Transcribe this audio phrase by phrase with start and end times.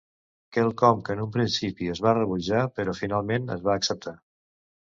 [0.55, 4.19] Quelcom que en un principi es va rebutjar, però finalment es va acceptar.